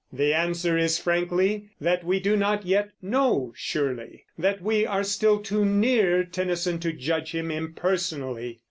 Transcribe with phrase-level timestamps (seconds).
[0.11, 5.37] The answer is, frankly, that we do not yet know surely; that we are still
[5.39, 8.59] too near Tennyson to judge him impersonally.